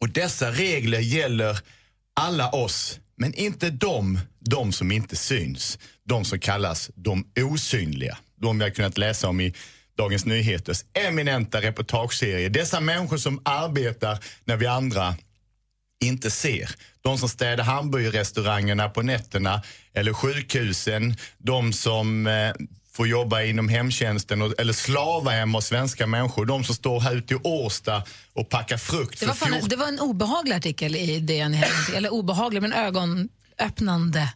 [0.00, 1.58] Och dessa regler gäller
[2.14, 5.78] alla oss, men inte de, de som inte syns.
[6.10, 8.18] De som kallas de osynliga.
[8.36, 9.54] De vi har kunnat läsa om i
[9.96, 12.48] Dagens Nyheters eminenta reportageserie.
[12.48, 15.14] Dessa människor som arbetar när vi andra
[16.04, 16.70] inte ser.
[17.02, 19.62] De som städar hamburgerrestaurangerna på nätterna
[19.94, 21.16] eller sjukhusen.
[21.38, 22.52] De som eh,
[22.92, 26.46] får jobba inom hemtjänsten och, eller slava hemma hos svenska människor.
[26.46, 29.76] De som står här ute i Årsta och packar frukt Det var, fan, 14 det
[29.76, 31.56] var en obehaglig artikel i DN.
[31.94, 34.28] Eller obehaglig, men ögonöppnande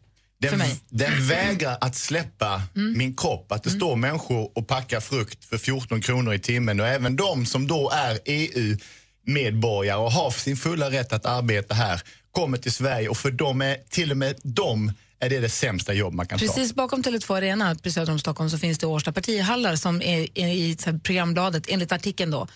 [0.50, 3.52] Den, den vägrar att släppa min kropp.
[3.52, 7.46] Att det står människor och packar frukt för 14 kronor i timmen och även de
[7.46, 13.08] som då är EU-medborgare och har sin fulla rätt att arbeta här kommer till Sverige
[13.08, 16.38] och för dem är till och med dem är det det sämsta jobb man kan
[16.38, 16.46] ta.
[16.46, 20.38] Precis bakom Tele2 Arena, precis söder om Stockholm, så finns det Årsta partihallar som är,
[20.38, 22.48] är i programbladet, enligt artikeln då.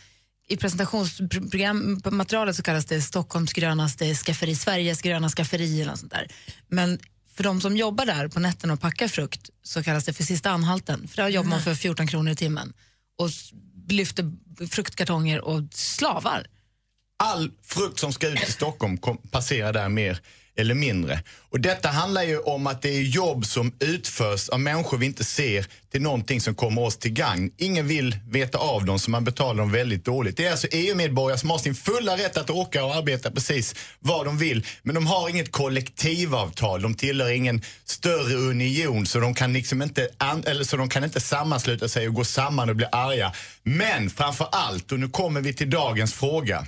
[0.49, 6.29] I presentationsmaterialet så kallas det Stockholms grönaste skafferi, Sveriges gröna skafferi eller något sånt där.
[6.69, 6.99] Men
[7.39, 10.51] för de som jobbar där på nätterna och packar frukt så kallas det för sista
[10.51, 11.09] anhalten.
[11.09, 12.73] För där jobbar man för 14 kronor i timmen
[13.19, 13.31] och
[13.89, 14.33] lyfter
[14.71, 16.47] fruktkartonger och slavar.
[17.17, 20.21] all frukt som ska ut i Stockholm kom, passerar där mer
[20.59, 21.21] eller mindre.
[21.51, 25.25] Och detta handlar ju om att det är jobb som utförs av människor vi inte
[25.25, 27.51] ser till någonting som kommer oss till gagn.
[27.57, 30.37] Ingen vill veta av dem så man betalar dem väldigt dåligt.
[30.37, 34.27] Det är alltså EU-medborgare som har sin fulla rätt att åka och arbeta precis vad
[34.27, 34.67] de vill.
[34.83, 40.09] Men de har inget kollektivavtal, de tillhör ingen större union så de kan liksom inte,
[40.47, 43.33] eller så de kan inte sammansluta sig och gå samman och bli arga.
[43.63, 46.67] Men framför allt, och nu kommer vi till dagens fråga.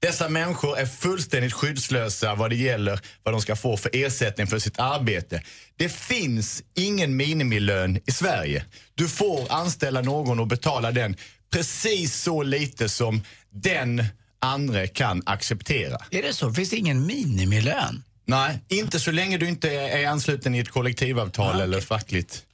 [0.00, 4.58] Dessa människor är fullständigt skyddslösa vad det gäller vad de ska få för ersättning för
[4.58, 5.42] sitt arbete.
[5.76, 8.64] Det finns ingen minimilön i Sverige.
[8.94, 11.16] Du får anställa någon och betala den
[11.52, 14.04] precis så lite som den
[14.40, 15.96] andra kan acceptera.
[16.10, 16.52] Är det så?
[16.52, 18.02] Finns det ingen minimilön?
[18.24, 22.44] Nej, inte så länge du inte är ansluten i ett kollektivavtal eller fackligt.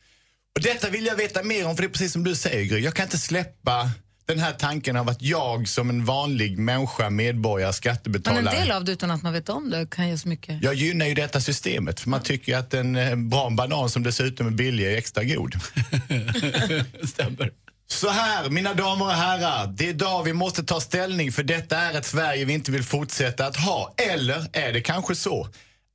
[0.56, 2.80] Och detta vill jag veta mer om, för det är precis som du säger Gry.
[2.80, 3.90] Jag kan inte släppa
[4.26, 8.70] den här tanken av att jag som en vanlig människa, medborgare, Men skattebetalare en del
[8.70, 10.62] av det utan att man vet om det kan ge så mycket.
[10.62, 14.02] jag gynnar ju detta systemet för man tycker ju att en eh, bra banan som
[14.02, 15.54] dessutom är billig är extra god.
[17.08, 17.52] Stämmer.
[17.86, 19.66] Så här, mina damer och herrar.
[19.66, 22.82] Det är idag vi måste ta ställning för detta är ett Sverige vi inte vill
[22.82, 23.94] fortsätta att ha.
[23.96, 25.48] Eller är det kanske så?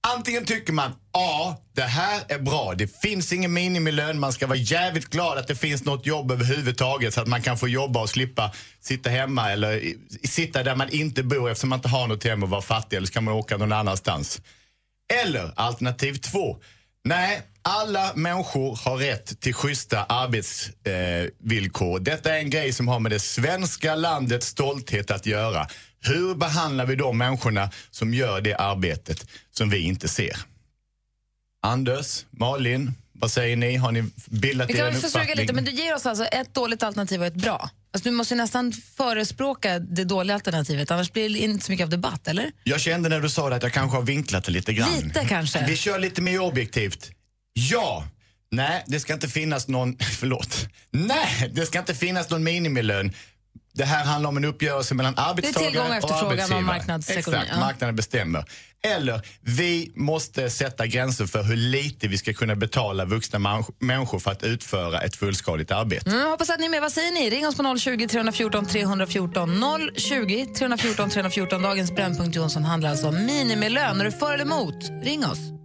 [0.08, 2.74] Antingen tycker man, ja, det här är bra.
[2.78, 4.20] Det finns ingen minimilön.
[4.20, 7.58] Man ska vara jävligt glad att det finns något jobb överhuvudtaget så att man kan
[7.58, 11.78] få jobba och slippa sitta hemma eller i- sitta där man inte bor eftersom man
[11.80, 14.42] inte har något hem och vara fattig eller så kan man åka någon annanstans.
[15.24, 16.58] Eller alternativ två.
[17.04, 21.98] Nej, alla människor har rätt till schyssta arbetsvillkor.
[22.00, 22.04] Eh.
[22.04, 25.68] Detta är en grej som har med det svenska landets stolthet att göra.
[26.02, 30.38] Hur behandlar vi de människorna som gör det arbetet som vi inte ser?
[31.62, 33.76] Anders, Malin, vad säger ni?
[33.76, 35.36] Har ni bildat er en uppfattning?
[35.36, 37.70] lite, men du ger oss alltså ett dåligt alternativ och ett bra.
[37.94, 41.90] Alltså, du måste nästan förespråka det dåliga alternativet, annars blir det inte så mycket av
[41.90, 42.52] debatt, eller?
[42.64, 44.90] Jag kände när du sa det att jag kanske har vinklat det lite grann.
[45.04, 45.66] Lite kanske.
[45.66, 47.12] Vi kör lite mer objektivt.
[47.54, 48.04] Ja!
[48.52, 49.98] Nej, det ska inte finnas någon...
[50.20, 50.68] Förlåt.
[50.92, 53.14] Nej, det ska inte finnas någon minimilön.
[53.74, 57.00] Det här handlar om en uppgörelse mellan arbetstagare och arbetsgivare.
[57.18, 58.46] Exakt, marknaden bestämmer.
[58.84, 64.32] Eller, vi måste sätta gränser för hur lite vi ska kunna betala vuxna människor för
[64.32, 66.10] att utföra ett fullskaligt arbete.
[66.10, 66.82] Mm, hoppas att ni är med.
[66.82, 67.30] Vad säger ni?
[67.30, 69.64] Ring oss på 020 314 314.
[69.96, 71.62] 020 314 314.
[71.62, 74.02] Dagens Brännpunkt Jonsson handlar alltså om minimilön.
[74.02, 74.90] Är du för eller emot?
[75.04, 75.59] Ring oss.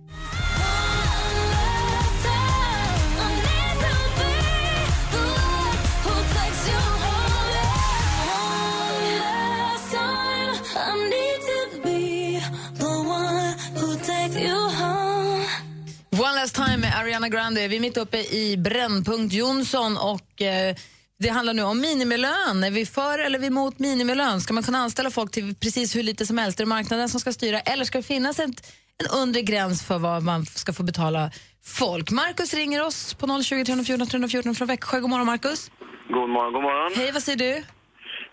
[17.05, 17.69] Ariana Grande.
[17.69, 20.75] Vi är mitt uppe i Brännpunkt Jonsson och eh,
[21.19, 22.65] det handlar nu om minimilön.
[22.65, 24.41] Är vi för eller är vi emot minimilön?
[24.41, 26.61] Ska man kunna anställa folk till precis hur lite som helst?
[26.61, 29.99] Är det marknaden som ska styra eller ska det finnas ett, en undre gräns för
[29.99, 31.31] vad man ska få betala
[31.65, 32.11] folk?
[32.11, 35.01] Markus ringer oss på 020 314 314 från Växjö.
[35.01, 35.71] God morgon Markus.
[36.09, 36.93] God morgon, god morgon.
[36.97, 37.63] Hej, vad säger du?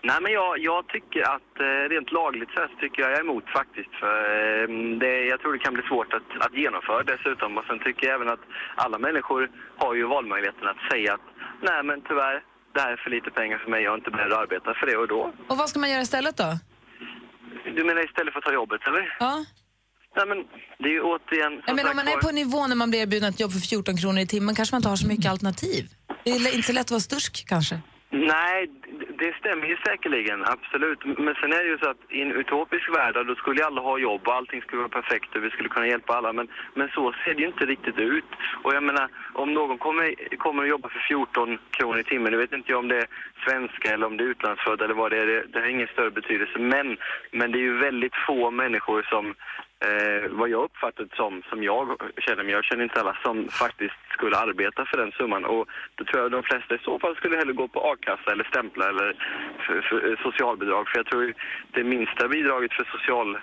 [0.08, 3.46] Nej, men jag, jag tycker att eh, rent lagligt så tycker jag jag är emot
[3.58, 3.92] faktiskt.
[4.00, 4.64] För eh,
[5.02, 7.58] det, jag tror det kan bli svårt att, att genomföra dessutom.
[7.58, 8.44] Och sen tycker jag även att
[8.84, 9.50] alla människor
[9.82, 11.26] har ju valmöjligheten att säga att
[11.68, 12.36] nej men tyvärr,
[12.74, 14.86] det här är för lite pengar för mig, jag är inte beredd att arbeta för
[14.86, 15.32] det och då.
[15.50, 16.50] Och vad ska man göra istället då?
[17.76, 19.16] Du menar istället för att ta jobbet eller?
[19.20, 19.44] Ja.
[20.16, 20.38] Nej men
[20.78, 21.62] det är ju återigen...
[21.66, 23.96] Jag menar, om man är på nivå när man blir erbjuden ett jobb för 14
[23.96, 25.84] kronor i timmen kanske man inte har så mycket alternativ.
[26.24, 27.80] Det är inte så lätt att vara stursk kanske.
[28.10, 28.70] Nej,
[29.22, 31.00] det- stämmer ju säkerligen, absolut.
[31.04, 33.80] Men sen är det ju så att i en utopisk värld, då skulle ju alla
[33.80, 36.32] ha jobb och allting skulle vara perfekt och vi skulle kunna hjälpa alla.
[36.32, 38.30] Men, men så ser det ju inte riktigt ut.
[38.62, 42.38] Och jag menar, om någon kommer, kommer att jobba för 14 kronor i timmen, nu
[42.38, 43.06] vet inte jag om det är
[43.46, 46.10] svenska eller om det är utlandsfödda eller vad det är, det, det har ingen större
[46.10, 46.58] betydelse.
[46.58, 46.96] Men,
[47.30, 49.34] men det är ju väldigt få människor som,
[49.86, 51.84] eh, vad jag uppfattat som, som jag
[52.24, 55.44] känner, men jag känner inte alla, som faktiskt skulle arbeta för den summan.
[55.44, 55.64] Och
[55.96, 58.88] då tror jag de flesta i så fall skulle hellre gå på a-kassa eller stämpla
[58.88, 59.08] eller
[59.64, 60.88] för, för, socialbidrag.
[60.88, 61.34] För jag tror
[61.74, 63.38] det minsta bidraget för social...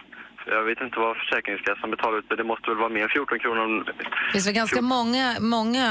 [0.45, 3.39] Jag vet inte vad Försäkringskassan betalar ut, men det måste väl vara mer än 14
[3.39, 3.83] kronor om...
[3.85, 5.85] Det finns väl ganska många, många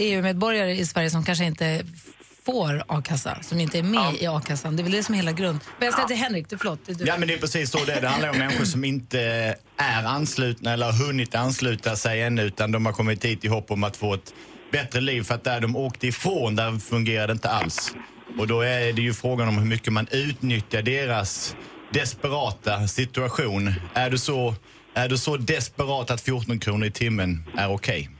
[0.00, 1.64] EU-medborgare i Sverige som kanske inte
[2.46, 4.76] får a-kassa, som inte är med i a-kassan.
[4.76, 5.60] Det är väl det som är hela grund.
[5.78, 6.80] Men jag säger till Henrik, du, förlåt.
[6.86, 7.04] Det är du.
[7.04, 8.00] Ja men det är precis så det är.
[8.00, 9.20] Det handlar om människor som inte
[9.76, 13.70] är anslutna eller har hunnit ansluta sig ännu utan de har kommit hit i hopp
[13.70, 14.34] om att få ett
[14.72, 17.94] bättre liv för att där de åkte ifrån där fungerar det inte alls.
[18.38, 21.56] Och då är det ju frågan om hur mycket man utnyttjar deras
[21.90, 23.72] desperata situation.
[23.94, 24.54] Är du så,
[24.94, 28.10] är du så desperat att 14 kronor i timmen är okej?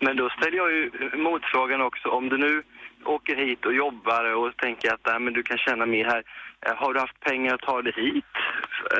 [0.00, 2.08] Men då ställer jag ju motfrågan också.
[2.08, 2.62] Om du nu
[3.06, 6.22] åker hit och jobbar och tänker att nej, men du kan tjäna mer här.
[6.66, 8.24] eh, Har du haft pengar att ta dig hit?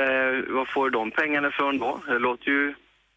[0.01, 2.01] Eh, vad får du de pengarna ifrån då?
[2.07, 2.75] Det låter ju...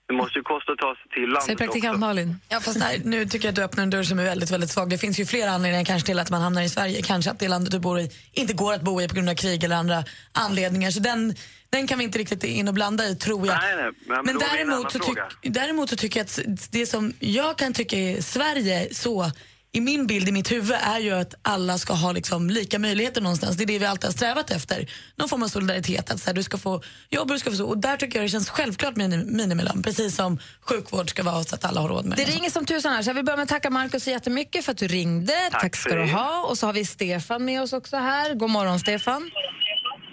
[0.08, 2.00] Det måste ju kosta att ta sig till landet Säg praktikant också.
[2.00, 2.36] Malin.
[2.50, 4.70] Ja, fast där, nu tycker jag att du öppnar en dörr som är väldigt, väldigt
[4.70, 4.90] svag.
[4.90, 7.02] Det finns ju flera anledningar kanske till att man hamnar i Sverige.
[7.02, 9.36] Kanske att det landet du bor i inte går att bo i på grund av
[9.36, 10.92] krig eller andra anledningar.
[10.92, 11.36] Så den,
[11.70, 13.58] den kan vi inte riktigt in och blanda i, tror jag.
[13.62, 17.58] Nej, nej, men, Men däremot så, tyck, däremot så tycker jag att det som jag
[17.58, 19.32] kan tycka är Sverige så
[19.76, 23.22] i min bild i mitt huvud är ju att alla ska ha liksom lika möjligheter
[23.22, 23.58] någonstans.
[23.58, 24.90] Det är det vi alltid har strävat efter.
[25.16, 26.12] Någon form av solidaritet.
[26.12, 27.66] Att så här, du ska få jobb och du ska få så.
[27.66, 29.84] Och där tycker jag det känns självklart med minim- minimilön.
[29.84, 32.94] Precis som sjukvård ska vara så att alla har råd med Det ringer som tusan
[32.94, 35.34] här, så jag vill börja med att tacka Markus så jättemycket för att du ringde.
[35.52, 36.12] Tack, ska för du det.
[36.12, 36.46] ha.
[36.50, 38.34] Och så har vi Stefan med oss också här.
[38.34, 39.32] God morgon Stefan.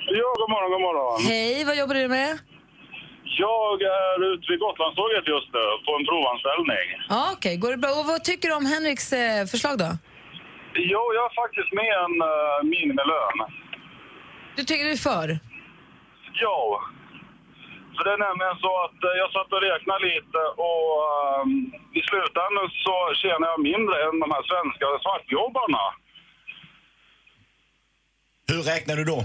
[0.06, 1.26] Ja, god morgon, god morgon.
[1.26, 2.38] Hej, vad jobbar du med?
[3.38, 6.86] Jag är ute vid Gotlandståget just nu på en provanställning.
[7.08, 7.90] Ja, Okej, går det bra?
[8.00, 9.90] Och vad tycker du om Henriks eh, förslag då?
[10.74, 13.38] Jo, jag är faktiskt med en uh, minimilön.
[14.56, 15.26] Du tycker du är för?
[16.44, 16.58] Ja.
[17.94, 21.44] För det är nämligen så att eh, jag satt och räknade lite och eh,
[21.98, 25.84] i slutändan så tjänar jag mindre än de här svenska svartjobbarna.
[28.50, 29.18] Hur räknar du då?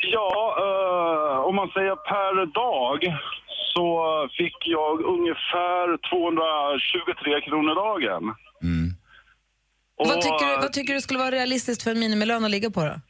[0.00, 2.98] Ja, eh, om man säger per dag
[3.74, 3.86] så
[4.38, 8.34] fick jag ungefär 223 kronor dagen.
[9.96, 12.50] vad, Och, tycker du, eh, vad tycker du skulle vara realistiskt för en minimilön att
[12.50, 13.00] ligga på då?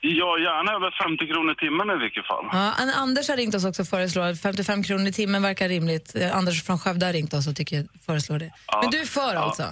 [0.00, 2.44] Ja, gärna över 50 kronor i timmen i vilket fall.
[2.52, 5.68] Ja, An- Anders har ringt oss också och föreslår att 55 kronor i timmen verkar
[5.68, 6.14] rimligt.
[6.16, 8.50] Eh, Anders från Skövde har ringt oss och tycker, föreslår det.
[8.66, 8.80] Ja.
[8.82, 9.40] Men du är för Ja.
[9.40, 9.62] alltså?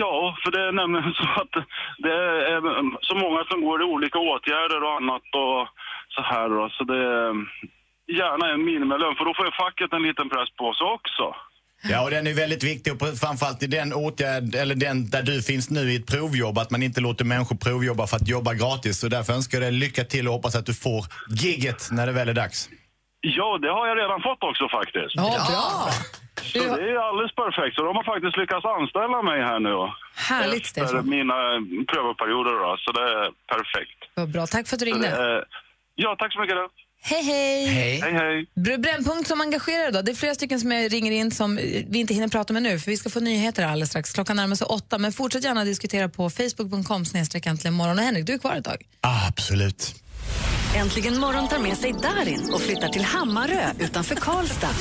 [0.00, 1.54] Ja, för det är nämligen så att
[2.04, 2.16] det
[2.54, 2.60] är
[3.08, 5.60] så många som går i olika åtgärder och annat och
[6.14, 6.68] så här då.
[6.76, 7.46] Så det är mm,
[8.20, 11.24] gärna en minimilön, för då får ju facket en liten press på sig också.
[11.90, 15.42] Ja, och den är väldigt viktig, och framförallt i den åtgärd, eller den där du
[15.42, 18.98] finns nu i ett provjobb, att man inte låter människor provjobba för att jobba gratis.
[19.00, 22.12] Så därför önskar jag dig lycka till och hoppas att du får gigget när det
[22.12, 22.68] väl är dags.
[23.38, 25.12] Ja, det har jag redan fått också faktiskt.
[25.20, 25.68] Ja, bra!
[26.52, 27.72] Så det är alldeles perfekt.
[27.76, 29.74] Så de har faktiskt lyckats anställa mig här nu.
[30.30, 31.08] Härligt, Efter Stefan.
[31.16, 31.38] mina
[31.90, 33.98] prövoperioder då, så det är perfekt.
[34.14, 34.46] Vad bra.
[34.46, 35.08] Tack för att du ringde.
[35.08, 35.44] är-
[35.94, 36.56] Ja, tack så mycket.
[36.56, 36.68] då.
[37.04, 37.66] Hej, hej!
[37.66, 38.46] Hej, hej.
[38.54, 40.04] Br- Brännpunkt som engagerar idag.
[40.04, 42.62] Det är flera stycken som jag ringer in som eh, vi inte hinner prata med
[42.62, 44.12] nu för vi ska få nyheter alldeles strax.
[44.12, 47.98] Klockan närmar sig åtta men fortsätt gärna diskutera på facebook.com snedstreck morgon.
[47.98, 48.82] Och Henrik, du är kvar ett tag.
[49.28, 50.01] Absolut.
[50.74, 54.74] Äntligen morgon tar med sig Darin och flyttar till Hammarö utanför Karlstad.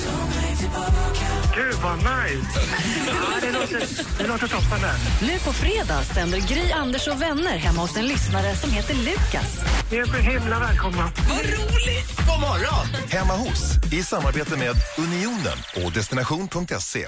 [1.56, 2.60] Gud, vad nice!
[3.08, 4.80] Ja, det, låter, det låter toppen.
[5.21, 9.60] Nu på fredag sänder Gry, Anders och vänner hemma hos en lyssnare som heter Lukas.
[9.91, 11.12] Ni är så himla välkomna.
[11.30, 12.17] Vad roligt!
[12.17, 12.88] God morgon!
[13.10, 17.08] Hemma hos i samarbete med Unionen och destination.se.